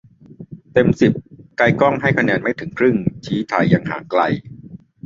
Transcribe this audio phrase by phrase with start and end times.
[0.73, 1.13] เต็มสิบ
[1.57, 4.21] "ไกลก้อง" ให้คะแนนไม่ถึงครึ่ง ชี้ไทยยังห่างไกล